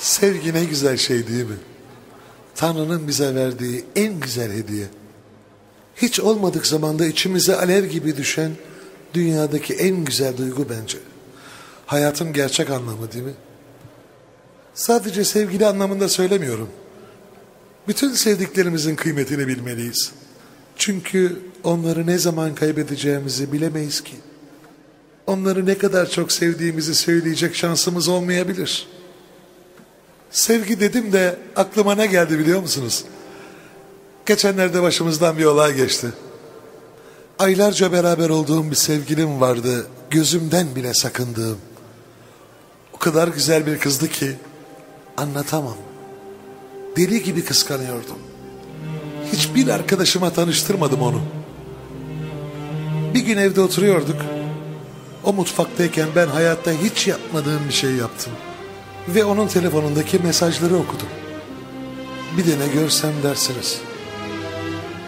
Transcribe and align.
Sevgi 0.00 0.54
ne 0.54 0.64
güzel 0.64 0.96
şey 0.96 1.28
değil 1.28 1.44
mi? 1.44 1.56
Tanrı'nın 2.54 3.08
bize 3.08 3.34
verdiği 3.34 3.84
en 3.96 4.20
güzel 4.20 4.52
hediye. 4.52 4.86
Hiç 5.96 6.20
olmadık 6.20 6.66
zamanda 6.66 7.06
içimize 7.06 7.56
alev 7.56 7.84
gibi 7.84 8.16
düşen 8.16 8.50
dünyadaki 9.14 9.74
en 9.74 10.04
güzel 10.04 10.36
duygu 10.36 10.66
bence. 10.70 10.98
Hayatın 11.86 12.32
gerçek 12.32 12.70
anlamı 12.70 13.12
değil 13.12 13.24
mi? 13.24 13.34
Sadece 14.74 15.24
sevgili 15.24 15.66
anlamında 15.66 16.08
söylemiyorum. 16.08 16.68
Bütün 17.88 18.12
sevdiklerimizin 18.12 18.96
kıymetini 18.96 19.48
bilmeliyiz. 19.48 20.12
Çünkü 20.76 21.38
onları 21.64 22.06
ne 22.06 22.18
zaman 22.18 22.54
kaybedeceğimizi 22.54 23.52
bilemeyiz 23.52 24.00
ki. 24.00 24.14
Onları 25.26 25.66
ne 25.66 25.78
kadar 25.78 26.10
çok 26.10 26.32
sevdiğimizi 26.32 26.94
söyleyecek 26.94 27.54
şansımız 27.54 28.08
olmayabilir. 28.08 28.88
Sevgi 30.30 30.80
dedim 30.80 31.12
de 31.12 31.38
aklıma 31.56 31.94
ne 31.94 32.06
geldi 32.06 32.38
biliyor 32.38 32.60
musunuz? 32.60 33.04
Geçenlerde 34.26 34.82
başımızdan 34.82 35.38
bir 35.38 35.44
olay 35.44 35.74
geçti. 35.74 36.06
Aylarca 37.38 37.92
beraber 37.92 38.28
olduğum 38.28 38.70
bir 38.70 38.76
sevgilim 38.76 39.40
vardı. 39.40 39.86
Gözümden 40.10 40.76
bile 40.76 40.94
sakındığım. 40.94 41.58
O 42.92 42.98
kadar 42.98 43.28
güzel 43.28 43.66
bir 43.66 43.78
kızdı 43.78 44.08
ki 44.08 44.36
anlatamam. 45.16 45.76
Deli 46.96 47.22
gibi 47.22 47.44
kıskanıyordum. 47.44 48.18
Hiçbir 49.32 49.68
arkadaşıma 49.68 50.32
tanıştırmadım 50.32 51.02
onu. 51.02 51.20
Bir 53.14 53.20
gün 53.20 53.36
evde 53.36 53.60
oturuyorduk. 53.60 54.20
O 55.24 55.32
mutfaktayken 55.32 56.08
ben 56.16 56.26
hayatta 56.26 56.72
hiç 56.72 57.06
yapmadığım 57.06 57.68
bir 57.68 57.74
şey 57.74 57.90
yaptım. 57.90 58.32
Ve 59.08 59.24
onun 59.24 59.48
telefonundaki 59.48 60.18
mesajları 60.18 60.76
okudum. 60.76 61.08
Bir 62.36 62.46
de 62.46 62.58
ne 62.58 62.68
görsem 62.68 63.12
dersiniz. 63.22 63.80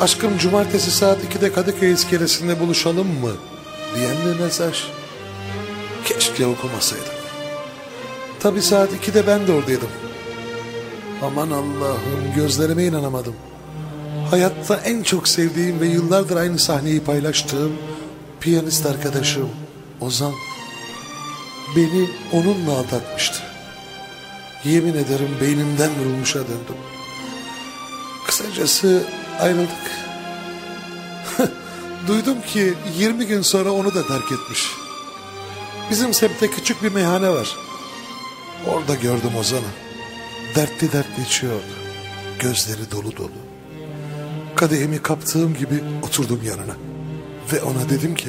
Aşkım 0.00 0.38
cumartesi 0.38 0.90
saat 0.90 1.18
2'de 1.24 1.52
Kadıköy 1.52 1.92
iskelesinde 1.92 2.60
buluşalım 2.60 3.06
mı? 3.06 3.32
Diyen 3.96 4.16
bir 4.26 4.40
mesaj. 4.40 4.84
Keşke 6.04 6.46
okumasaydım. 6.46 7.06
Tabi 8.40 8.62
saat 8.62 8.90
2'de 8.92 9.26
ben 9.26 9.46
de 9.46 9.52
oradaydım. 9.52 9.88
Aman 11.22 11.50
Allah'ım 11.50 12.34
gözlerime 12.36 12.84
inanamadım. 12.84 13.34
Hayatta 14.30 14.76
en 14.76 15.02
çok 15.02 15.28
sevdiğim 15.28 15.80
ve 15.80 15.86
yıllardır 15.86 16.36
aynı 16.36 16.58
sahneyi 16.58 17.00
paylaştığım 17.00 17.72
piyanist 18.40 18.86
arkadaşım 18.86 19.48
Ozan 20.00 20.32
beni 21.76 22.08
onunla 22.32 22.72
aldatmıştı. 22.72 23.47
Yemin 24.64 24.94
ederim 24.94 25.36
beynimden 25.40 25.90
vurulmuşa 26.00 26.38
döndüm. 26.38 26.76
Kısacası 28.26 29.06
ayrıldık. 29.40 29.90
Duydum 32.08 32.42
ki 32.42 32.74
20 32.98 33.26
gün 33.26 33.42
sonra 33.42 33.72
onu 33.72 33.94
da 33.94 34.06
terk 34.06 34.32
etmiş. 34.32 34.66
Bizim 35.90 36.14
semtte 36.14 36.50
küçük 36.50 36.82
bir 36.82 36.92
meyhane 36.92 37.30
var. 37.30 37.56
Orada 38.66 38.94
gördüm 38.94 39.36
Ozan'ı. 39.40 39.60
Dertli 40.54 40.92
dertli 40.92 41.22
içiyordu. 41.26 41.62
Gözleri 42.38 42.90
dolu 42.90 43.16
dolu. 43.16 43.30
Kadehimi 44.56 45.02
kaptığım 45.02 45.54
gibi 45.54 45.84
oturdum 46.02 46.40
yanına. 46.44 46.76
Ve 47.52 47.62
ona 47.62 47.90
dedim 47.90 48.14
ki... 48.14 48.28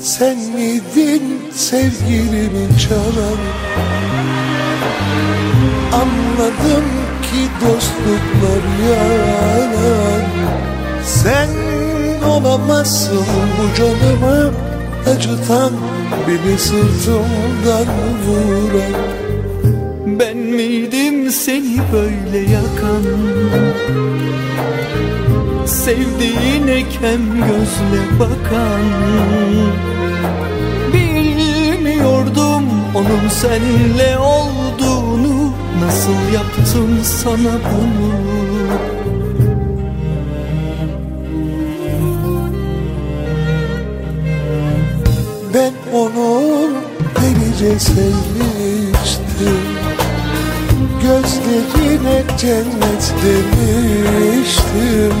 Sen 0.00 0.38
miydin 0.38 1.50
sevgilimin 1.54 2.76
çalan? 2.78 3.38
Anladım 5.92 6.84
ki 7.22 7.48
dostluklar 7.60 8.62
yalan. 8.88 10.22
Sen 11.04 11.48
olamazsın 12.28 13.26
bu 13.58 13.76
canımı 13.76 14.52
acıtan 15.06 15.72
Beni 16.28 16.58
sırtımdan 16.58 17.86
vuran. 18.26 19.02
Ben 20.06 20.36
miydim 20.36 21.30
seni 21.30 21.80
böyle 21.92 22.38
yakan? 22.38 23.04
Sevdiğine 25.66 26.88
kem 26.88 27.22
gözle 27.36 28.02
bakan. 28.20 28.82
Bilmiyordum 30.92 32.64
onun 32.94 33.28
senle 33.28 34.18
olduğunu 34.18 34.65
Nasıl 35.86 36.32
yaptım 36.34 36.98
sana 37.04 37.52
bunu? 37.64 38.12
Ben 45.54 45.72
onu 45.98 46.70
delice 47.20 47.78
sevmiştim. 47.78 49.62
Gözlerine 51.02 52.22
cennet 52.38 53.14
demiştim. 53.24 55.16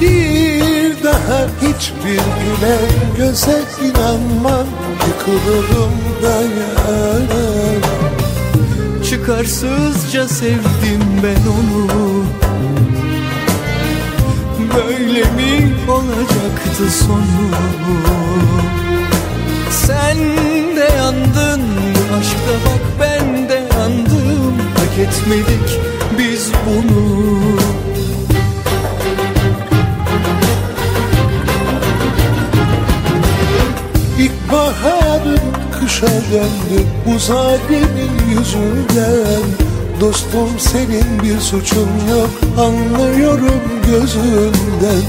Bir 0.00 1.04
daha 1.04 1.46
hiçbir 1.62 2.22
gülen 2.40 2.90
göze 3.16 3.62
inanmam. 3.82 4.66
Yıkılırım 5.08 5.92
dayanamam 6.22 7.97
Çıkarsızca 9.28 10.28
sevdim 10.28 11.02
ben 11.22 11.50
onu. 11.50 12.24
Böyle 14.76 15.20
mi 15.20 15.74
olacaktı 15.88 16.90
sonu? 17.06 17.50
Sen 19.70 20.18
de 20.76 20.90
yandın 20.96 21.62
aşkta 22.18 22.54
bak 22.66 22.82
ben 23.00 23.48
de 23.48 23.54
yandım. 23.54 24.58
Hak 24.76 24.98
etmedik 24.98 25.80
biz 26.18 26.52
bunu 26.66 27.17
İlkbaharın 35.98 36.06
kışa 36.06 36.06
döndü. 36.06 36.86
Bu 37.06 37.18
zalimin 37.18 38.28
yüzünden 38.30 39.42
Dostum 40.00 40.58
senin 40.58 41.22
bir 41.22 41.40
suçun 41.40 41.88
yok. 42.10 42.30
Anlıyorum 42.58 43.60
gözünden. 43.86 45.02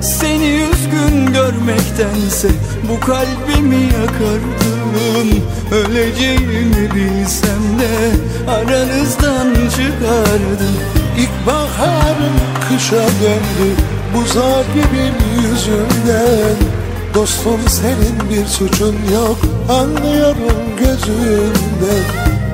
Seni 0.00 0.44
üzgün 0.44 1.32
görmektense 1.32 2.48
bu 2.88 3.00
kalbimi 3.00 3.82
yakardın. 3.84 5.42
Öleceğimi 5.72 6.94
bilsem 6.94 7.78
de 7.80 8.10
aranızdan 8.50 9.54
çıkardım. 9.54 10.76
İlkbaharın 11.18 12.36
kışa 12.68 12.96
döndü. 12.96 13.70
Bu 14.14 14.24
zalimin 14.24 15.14
yüzünden 15.42 16.79
Dostum 17.14 17.60
senin 17.68 18.30
bir 18.30 18.46
suçun 18.46 18.96
yok. 19.14 19.38
Anlıyorum 19.68 20.76
gözünden 20.78 22.04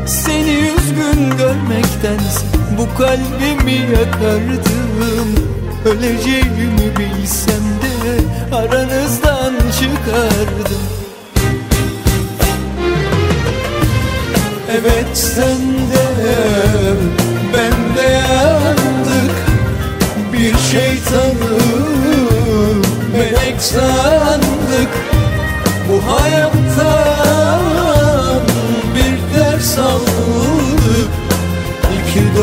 Seni 0.07 0.51
üzgün 0.51 1.37
görmektense 1.37 2.47
bu 2.79 2.99
kalbimi 2.99 3.73
yakardım. 3.73 5.47
Öleceğimi 5.85 6.97
bilsem 6.99 7.65
de 7.83 8.57
aranızdan 8.57 9.55
çıkardım. 9.81 10.83
Evet 14.71 15.07
sen 15.13 15.59
de 15.93 16.07
ben 17.55 17.97
de 17.97 18.09
yandık. 18.13 19.37
Bir 20.33 20.57
şeytanı 20.59 21.59
melek 23.13 23.63
sandık 23.63 23.96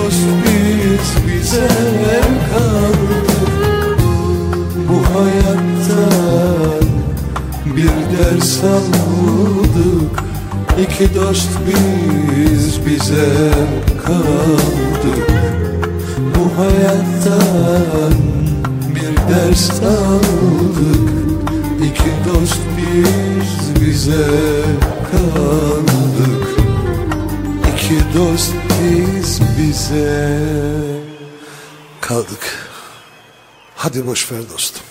dost 0.03 0.27
biz 0.43 1.07
bize 1.27 1.67
kaldık 2.51 3.27
Bu 4.89 4.97
hayattan 5.15 6.87
bir 7.65 8.17
ders 8.17 8.63
aldık 8.63 10.23
İki 10.81 11.15
dost 11.15 11.49
biz 11.67 12.85
bize 12.85 13.51
kaldık 14.05 15.31
Bu 16.35 16.61
hayattan 16.63 18.13
bir 18.95 19.33
ders 19.33 19.69
aldık. 19.69 21.09
İki 21.79 22.11
dost 22.29 22.61
biz 22.77 23.81
bize 23.81 24.27
kaldık 25.11 26.42
ki 27.83 27.99
dost 28.17 28.53
biz 28.69 29.41
bize 29.57 30.39
kaldık. 32.01 32.69
Hadi 33.75 34.07
boş 34.07 34.31
ver 34.31 34.41
dostum. 34.53 34.81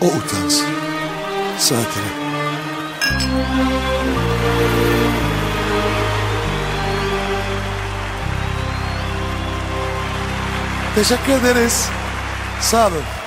O 0.00 0.06
utansın. 0.06 0.66
Saatine. 1.58 2.12
Teşekkür 10.94 11.32
ederiz. 11.32 11.88
Sağ 12.60 12.86
olun. 12.88 13.21